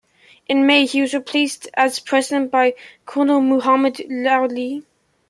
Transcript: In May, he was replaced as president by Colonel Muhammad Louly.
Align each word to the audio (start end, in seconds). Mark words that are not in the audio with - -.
In 0.47 0.65
May, 0.65 0.87
he 0.87 0.99
was 1.01 1.13
replaced 1.13 1.67
as 1.75 1.99
president 1.99 2.49
by 2.49 2.73
Colonel 3.05 3.39
Muhammad 3.39 3.97
Louly. 4.09 4.81